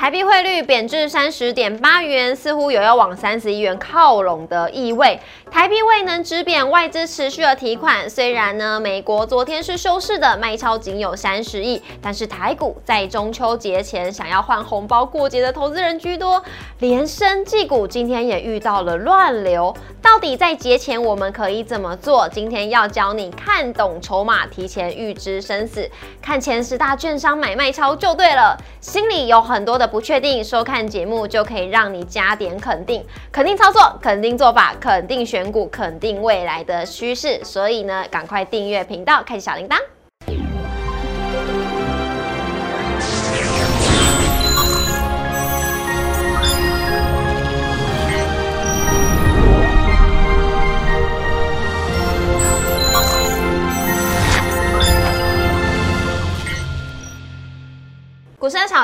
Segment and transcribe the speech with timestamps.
[0.00, 5.20] 台币汇率贬至三十点八元，似乎有要往三十一元靠拢的意味。
[5.50, 8.08] 台币未能止贬，外资持续的提款。
[8.08, 16.42] 虽然呢，美国昨天是收市的，卖超仅有三十亿，但是台股在中秋节前想要换红包过节的投资人居多，
[16.78, 19.76] 连生技股今天也遇到了乱流。
[20.00, 22.26] 到底在节前我们可以怎么做？
[22.30, 25.90] 今天要教你看懂筹码，提前预知生死，
[26.22, 28.56] 看前十大券商买卖超就对了。
[28.80, 29.89] 心里有很多的。
[29.90, 37.42] 不确定，收看节目就可以让你加点肯定，肯定操作，肯定做法，肯定选股，肯定未来的趋势。
[37.42, 39.76] 所以呢，赶快订阅频道，开启小铃铛。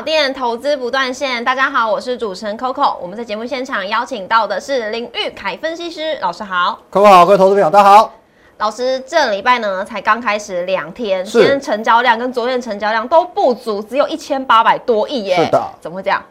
[0.07, 2.97] 店投资不断线，大家好，我是主持人 Coco。
[3.03, 8.13] 我们在节目现场邀请到的是林玉凯分析师老师，好，Coco 好，各位投资朋友大家好。
[8.59, 16.23] 老师，这礼拜呢才刚开始两天，今天成交量跟昨天成交量都不足，只有一千八百多亿耶，是的，怎么会这样？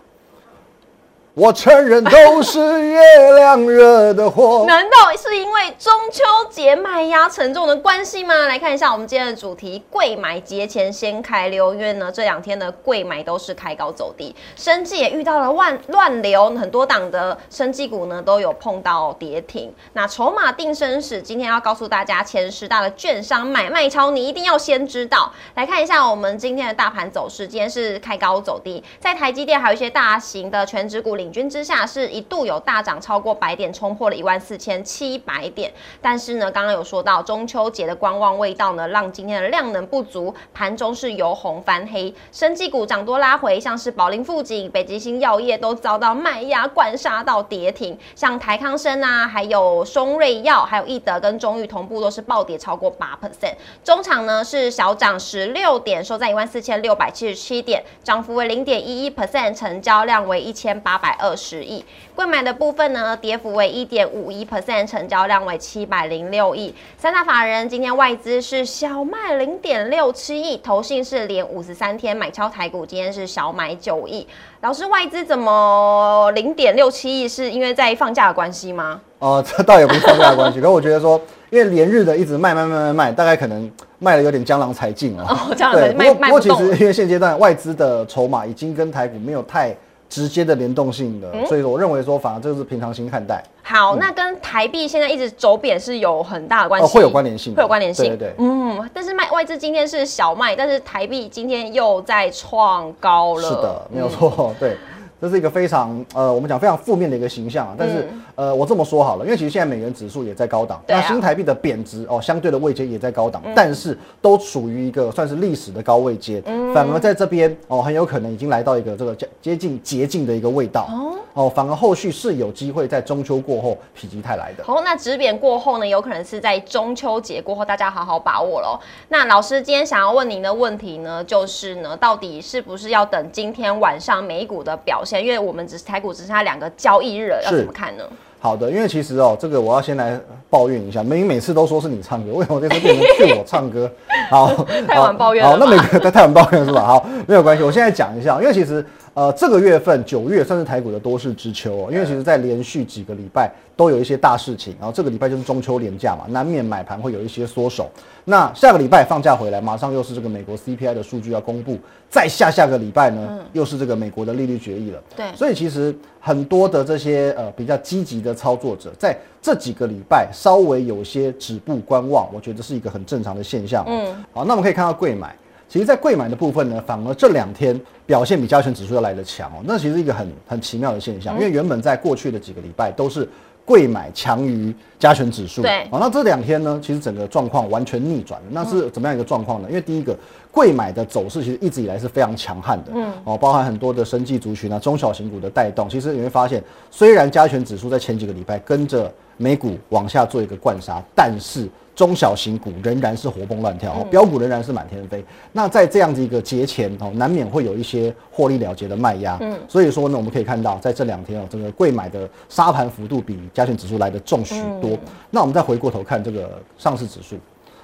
[1.36, 2.98] 我承认都是月
[3.34, 4.64] 亮惹的祸。
[4.70, 8.48] 难道是因为中秋节卖压沉重的关系吗？
[8.48, 11.74] 来看一下我们今天的主题：贵买节前先开溜。
[11.74, 19.74] 因为呢，这两天的贵买都是开高走低，生计也遇到了乱乱流，很多档的生计股呢都有碰到跌停。
[19.92, 25.30] 那筹码定生死，今天要告诉大家前十大的券商买卖超，你一定要先知道。
[25.56, 31.25] 来看一下我们今天的大盘走势，今天是开高走低，在台积电还有一些大型的全指股领。
[31.26, 35.74] 领军之下是一度有大涨超过百点，冲破了一万四千七百点。
[36.00, 42.14] 但是呢，刚刚有说到中秋节的观望味道呢，让今天的量能不足，盘中是由红翻黑。
[42.32, 47.98] 生技股涨多拉回，像是宝林富锦、北极星药业都遭到卖压灌杀到跌停。
[48.14, 53.56] 像台康生啊，还有松瑞药，还有易德跟中裕同步都是暴跌超过八 percent。
[53.84, 61.15] 中场呢是小涨十六点，收在一万四千六百七十七点，涨幅为零点一一 percent，成交量为一千八百。
[61.20, 61.84] 二十亿，
[62.16, 66.74] 贵买的部分呢，跌幅为一点五一 percent，成交量为七百零六亿。
[66.98, 74.28] 三大法人今天外资是小卖零点六七亿，投信是连五十三天买超台股，今天是小买九亿。
[74.62, 77.28] 老师，外资怎么零点六七亿？
[77.28, 79.00] 是因为在放假的关系吗？
[79.20, 85.24] 哦，这倒也不是放假的关系，可我觉得说，因为连日的一直卖卖卖卖卖，大概可能卖的有点江郎才尽了。
[85.24, 89.76] 哦，江郎才尽，卖卖不过其实因为现阶段外资的筹码已经跟台股没有太。
[90.10, 93.44] 直接的联动性的，所以我认为说，反而这个是平常心看待。
[93.64, 98.06] 好，那跟台币现在一直走贬是有很大的关系，会有关联性，会有关联性。
[98.18, 103.42] 对对，嗯，但是卖外资今天是小卖，但是台币今天又在创高了。
[103.42, 104.78] 是的，没有错， 对。
[105.22, 107.76] 这是一个非常呃，我们讲非常负面的一个形象啊。
[107.78, 121.16] 但是呃，我这么说好了，因为其实现在美元指数也在高档，那新台币的贬值哦，相对的位阶也在高档，但是都处于一个算是历史的高位阶，嗯反而在这边哦，很有可能已经来到一个这个接接近捷径的一个味道哦。
[121.34, 124.64] 哦，反而后续是有机会在中秋过后否极泰来的。
[124.64, 128.80] 好，那止贬过后呢，有可能是在中秋节过后，大家好好把握喽。
[129.10, 135.04] 那老师今天想要问您的问题呢，就是呢，到底是不是要等今天晚上美股的表？
[135.22, 138.04] 因为我们只是台股只剩下两个交易日了，要怎么看呢？
[138.40, 143.92] 好的，因为其实哦，这个我要先来抱怨一下，每每次都说是你唱歌， 为什么这次变成是我唱歌？
[144.30, 146.86] 好，太晚抱怨，好，那每个在 太晚抱怨是吧？
[146.86, 148.86] 好，没有关系，我现在讲一下，因为其实。
[149.16, 157.90] 呃，这个月份九月算是台股的多事之秋哦，因为其实在连续几个礼拜都有一些大事情，然后这个礼拜就是中秋连假嘛，难免买盘会有一些缩手。
[158.28, 161.78] 那下个礼拜放假回来，马上又是这个美国 CPI 的数据要公布，
[162.10, 165.00] 再下下个礼拜呢，又是这个美国的利率决议了。
[165.16, 173.86] 对，所以其实很多的这些呃比较积极的操作者，在这几个礼拜稍微有些止步观望，我觉得是一个很正常的现象。
[173.88, 175.36] 嗯，好，那我们可以看到贵买。
[175.68, 179.64] 其实，在贵买的部分呢，反而这两天表现比加权指数要来的强哦。
[179.64, 183.28] 那其实一个很很奇妙的现象，因为原本在过去的几个礼拜都是
[183.66, 185.88] 贵买强于加权指数，对。
[185.90, 188.48] 哦，那这两天呢，其实整个状况完全逆转了。
[188.52, 189.68] 那是怎么样一个状况呢？
[189.68, 190.16] 因为第一个，
[190.52, 193.12] 贵买的走势其实一直以来是非常强悍的，嗯。
[193.24, 195.90] 哦，包含很多的生技族群啊、中小型股的带动。
[195.90, 201.68] 其实你会发现，虽然加权指数在前几个礼拜跟着美股往下做一个灌杀，但是。
[201.96, 205.24] 中小型股仍然是活蹦乱跳，标股仍然是满天飞。
[205.54, 209.38] 那在这样子一个节前哦，难免会有一些获利了结的卖压。
[209.40, 214.98] 嗯，所以说呢，我们可以看到，在这两天哦，这个贵买的沙盘幅度比加权指数来的重许多。
[215.32, 217.38] 那我们再回过头看这个上市指数。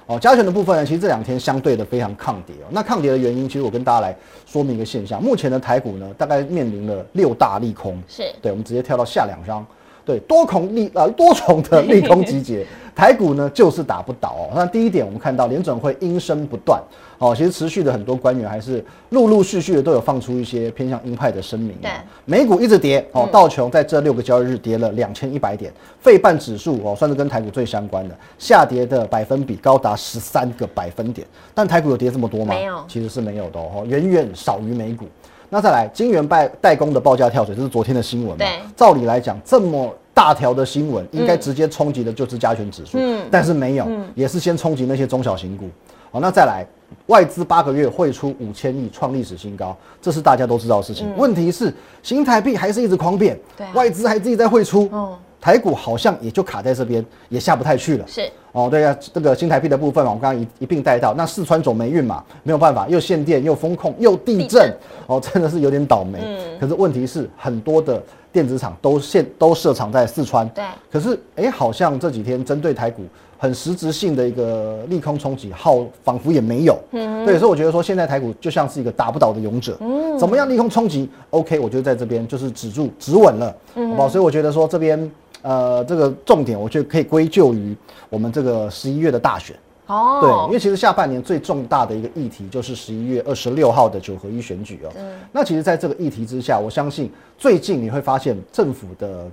[0.06, 2.66] 哦，加权的部分呢，其实这两天相对的非常抗跌哦。
[2.70, 7.96] 那抗跌的原因，其实我跟大家来说明一个现象，目前的台股呢，大概面临了六大利空。
[8.08, 9.64] 是对，我们直接跳到下两张，
[10.04, 14.52] 对，多空利呃多重的利空集结， 台股呢就是打不倒哦。
[14.54, 16.82] 那第一点，我们看到联准会鹰声不断
[17.18, 21.74] 哦，其实持续的很多官员还是陆陆续续的都有放出一些偏向鹰派的声明。
[21.80, 21.90] 对，
[22.24, 31.26] 美股一直跌哦，道琼在这六个交易日跌了两千一百点，费半指数哦算是跟台股最相关的，下跌的百分比高达十三个百分点。
[31.54, 32.54] 但台股有跌这么多吗？
[32.54, 35.06] 没有其实是没有的哦，远远少于美股。
[35.48, 38.36] 那再来，金元代代工的报价跳水，这是昨天的新闻嘛？
[38.38, 45.68] 对照理来讲，这么大条的新闻，应该直接冲击的就是加权指数，嗯但是没有，也是先冲击那些中小型股。
[46.10, 46.66] 好，那再来，
[47.06, 51.10] 外资八个月汇出五千亿，创历史新高，这是大家都知道的事情。
[51.16, 51.72] 问题是，
[52.02, 58.04] 新台币还是一直狂贬，嗯对啊外资还自己在汇出，哦台股好像也就卡在这边，也下不太去了。
[58.06, 61.14] 是哦，对呀、这个新台币的部分嘛，我们刚刚一一并带到。
[61.14, 64.74] 那四川走霉运嘛，没有办法，又限电又风控又地震，地震
[65.08, 66.20] 哦，真的是有点倒霉。
[66.22, 68.00] 嗯可是问题是，很多的
[68.32, 70.48] 电子厂都现都设厂在四川。
[70.48, 73.02] 对可是，哎、好像这几天针对台股
[73.38, 76.78] 很实质性的一个利空冲击，好仿佛也没有。
[76.92, 79.76] 嗯，对，所以我觉得说，现在台股就像是一个打不倒的勇者。
[79.80, 84.08] 嗯，怎么样利空冲击？OK，我觉得在这边就是止住止稳了，嗯好不好？
[84.08, 85.10] 所以我觉得说这边。
[85.44, 87.76] 呃，这个重点我觉得可以归咎于
[88.08, 89.56] 我们这个十一月的大选。
[89.86, 94.92] 哦，对，因为其实下半年最重大的一个议题就是十一月二十六号的九合一选举哦。
[95.32, 99.26] 那其实，在这个议题之下，我相信最近你会发现政府的，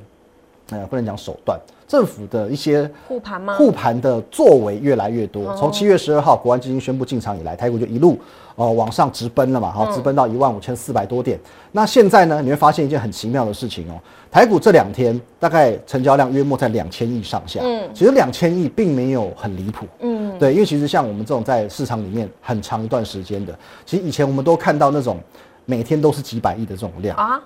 [0.71, 3.55] 呃，不能讲手段，政府的一些护盘吗？
[3.57, 5.55] 护盘的作为越来越多。
[5.55, 8.17] 从七月十二号国安基金宣布进场以来，台股就一路
[8.55, 11.39] 呃往上直奔了嘛，好，直奔到一万五千四百多点。
[11.71, 13.93] 那现在呢，你会发现一件很奇妙的事情哦，
[14.31, 17.87] 台股这两天大概成交量约莫在两千亿上下，嗯。
[17.93, 25.19] 其实两千亿并没有很离谱，嗯，对，因为其实像我们这种在市场里面很长一段时间的，其实以前我们都看到那种
[25.65, 27.17] 每天都是几百亿的这种量。
[27.17, 27.39] 啊，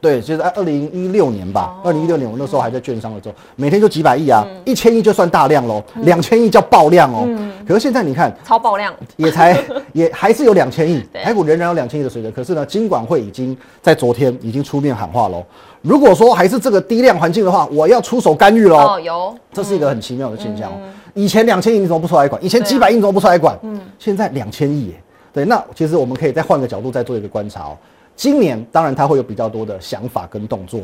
[0.00, 7.26] 对，就是在二零一六年吧，哦二零一六年我那时候还在券商的时候，每天就几百亿啊，嗯一千亿就算大量喽，两千亿叫爆量哦。
[7.66, 9.60] 可是现在你看，超爆量，也才
[9.92, 12.32] 也还是有两千亿，对台股仍然有两千亿的水准。
[12.32, 15.44] 可是呢，金管会已经在昨天已经出面喊话喽。
[15.82, 18.76] 如果说还是这个低量环境的话，我要出手干预喽。
[18.76, 20.74] 哦，有，这是一个很奇妙的现象、哦。
[21.14, 22.42] 以前两千亿你怎么不出来管？
[22.44, 23.58] 以前几百亿你怎么不出来管？
[23.62, 24.94] 嗯，现在两千亿耶。
[25.32, 27.76] 对，那其实我们可以再换个角度再做一个观察哦。
[28.18, 30.80] 今年当然他会有比较多的想法跟动作，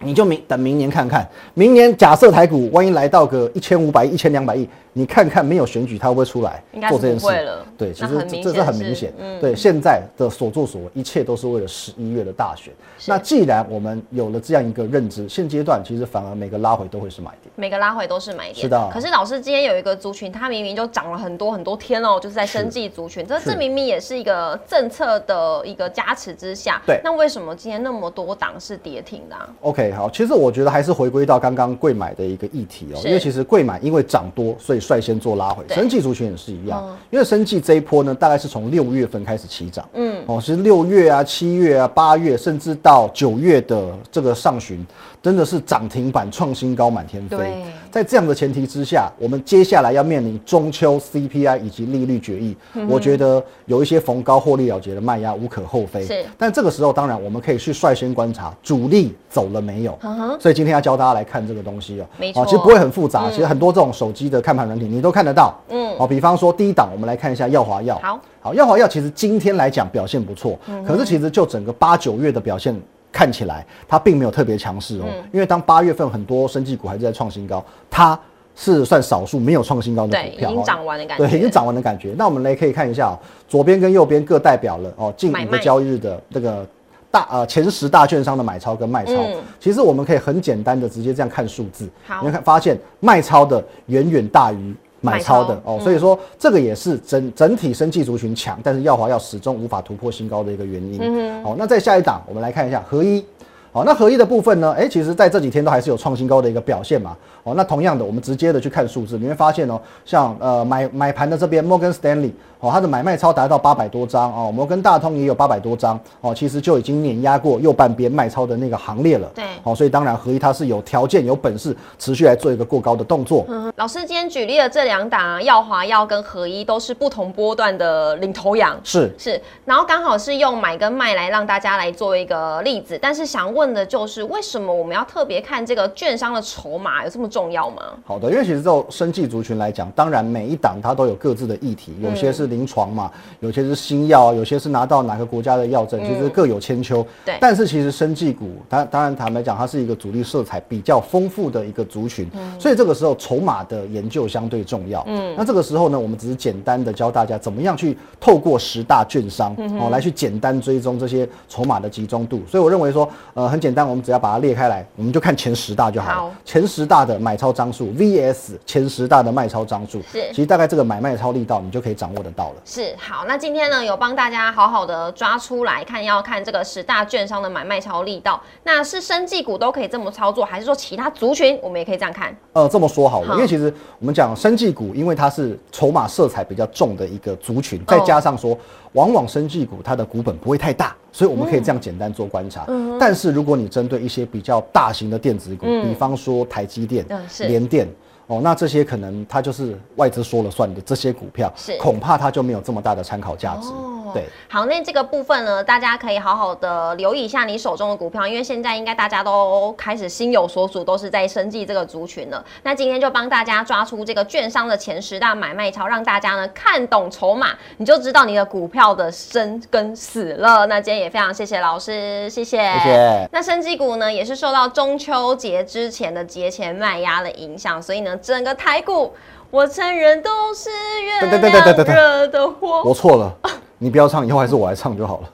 [0.00, 1.28] 你就明等明年看看。
[1.54, 7.66] 明年假设台股万一来到个一千五百亿、一千两百亿，你看看没有选举它会不会出来应该是做这件事不会了？
[7.76, 9.12] 对，其实这这是很明显是很明显。
[9.18, 12.72] 嗯对，现在的所作所为，一切都是为了十一月的大选。
[13.06, 17.52] 那既然我们有了这样一个认知，现阶段其实反而每个拉回都会是买点。
[17.56, 18.56] 每个拉回都是买点。
[18.56, 26.80] 是的可是老师今天有一个族群，它明明就涨了很多很多天哦，就是在生计族群，这这明明也是一个政策的一个加持之下。
[26.86, 35.76] 对那为什么今天那么多档是跌停的、啊？OK，好，其实我觉得还是回归到刚刚贵买的一个议题哦，因为其实贵买因为涨多，所以率先做拉回，对。
[35.76, 36.96] 生技族群也是一样，嗯。
[37.10, 44.86] 因为生技这一波呢，大概是从六月份开始起涨，嗯，哦，其实六月啊、七月啊、八月，甚至到九月的这个上旬，
[45.22, 47.36] 真的是涨停板创新高满天飞。
[47.36, 47.64] 对。
[47.90, 56.04] 在这样的前提之下，我们接下来要面临中秋 CPI 以及利率决议，嗯我觉得有一些逢高获利了结的卖压无可厚非。
[56.04, 56.24] 是。
[56.36, 59.98] 但这个时候当然我们可以去率先观察主力走了没有。
[60.38, 62.44] 所以今天要教大家来看这个东西哦、没错。
[62.44, 65.58] 其实不会很复杂，其实很多这种手机的看盘软体你都看得到。
[65.68, 65.94] 嗯。
[65.98, 67.98] 哦，比方说第一档，我们来看一下耀华药。
[68.02, 72.74] 好，好，耀华药其实今天来讲表现不错，可是其实就整个八九月的表现
[73.12, 75.04] 看起来，它并没有特别强势哦。
[75.32, 78.18] 因为当八月份很多生技股还是在创新高，它
[78.54, 81.26] 是算少数没有创新高的，股票，已经哦涨完的感觉。
[81.26, 82.14] 对，已经涨完的感觉。
[82.16, 86.66] 那我们来可以看一下、哦，左边跟右边各代表了哦，近五个交易日的这个
[87.10, 89.12] 大呃前十大券商的买超跟卖超。
[89.12, 91.88] 嗯其实我们可以很简单的直接这样看数字，
[92.20, 94.74] 你会看发现卖超的远远大于。
[95.10, 100.98] 买超的哦，所以说这个也是整整体生技族群强，但是耀华药始终无法突破新高的一个原因。
[101.00, 103.24] 嗯好、那在下一档我们来看一下合一。
[103.70, 104.72] 好，那合一的部分呢？
[104.72, 107.14] 哎、其实在这几天都还是有创新高的一个表现嘛。
[107.48, 119.28] 哦，那同样的，我们直接的去看数字，你会发现哦，像呃买买盘的这边摩根 Stanley 哦，它的买卖超达到八百多张哦，摩根大通也有八百多张哦，其实就已经碾压过右半边卖超的那个行列了。
[119.34, 123.44] 对哦，所以当然合一它是有条件、有本事持续来做一个过高的动作。
[123.48, 128.76] 嗯，老师今天举例的这两档啊，耀华药跟合一都是不同波段的领头羊。
[128.82, 137.82] 是是，然后刚好是用买跟卖来让大家来做一个例子，但是想问问的就是，为什么我们要特别看这个券商的筹码有这么重要吗？
[138.04, 147.06] 好的，因为其实就生技族群来讲，当然每一档它都有各自的议题，有些是临床嘛，有些是新药，有些是拿到哪个国家的药证，其实各有千秋。
[147.24, 152.28] 对但是其实生技股，当当然坦白讲，它是一个主力色彩比较丰富的一个族群，
[152.58, 155.04] 所以这个时候筹码的研究相对重要。
[155.06, 162.40] 嗯，那这个时候呢，我们只是简单的教大家怎么样去透过十大券商哦来去简单追踪这些筹码的集中度。
[162.48, 166.14] 所以我认为说，呃，很简单，我们只要把它列开来，我们就看前十大就好了。
[166.14, 172.54] 好前十大的买超张数 VS 前十大的卖超张数，是其实大概这个买卖超力道，你就可以掌握得到了。
[172.64, 178.42] 是好，那今天呢有帮大家好好的抓出来看，要看这个十大券商的买卖超力道。
[178.62, 182.34] 那是生技股都可以这么操作，还是说其他族群我们也可以这样看？
[182.54, 188.56] 呃，这么说好了，好因为其实我们讲生技股，因为它是筹码色彩比较重的一个族群，再加上说，
[188.92, 192.66] 往往生技股它的股本不会太大，所以我们可以这样简单做观察。
[192.98, 197.88] 但是如果你针对一些比较大型的电子股，比方说台积电嗯、联电。
[198.28, 201.50] 哦，那这些可能它就是外资说了算的这些股票，
[201.80, 203.68] 恐怕它就没有这么大的参考价值。
[203.70, 212.44] 哦对，好，那这个部分呢，大家可以好好的留意一下你手中的股票，因为现在应该大家都开始心有所属，都是在生计这个族群了。
[212.62, 220.66] 那今天就帮大家抓出这个券商的前十大买卖超，让大家呢看懂筹码，你就知道你的股票的生跟死了。
[220.66, 229.12] 那今天也非常谢谢老师，谢谢，谢谢那生技股呢，也是受到中秋节之前的节前卖压的影响，所以呢，整个台股。
[229.50, 230.70] 我承认都是
[231.02, 232.82] 月亮惹的祸。
[232.84, 233.32] 我错了，
[233.78, 235.28] 你不要唱，以后还是我来唱就好了。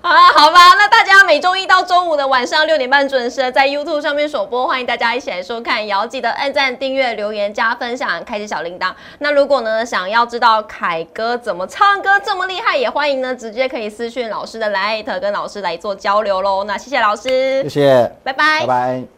[0.00, 8.92] 好啦，好吧，那大家每周一到周五的晚上六点半准时在 YouTube 上面首播，欢迎大家一起来收看，也要记得按赞、订阅、留言、加分享、开启小铃铛。
[9.18, 16.64] 那如果呢想要知道凯哥怎么唱歌这么厉害，也欢迎呢直接可以私讯老师的 Light 跟老师来做交流喽。
[16.64, 19.17] 那谢谢老师谢，谢，拜拜拜拜。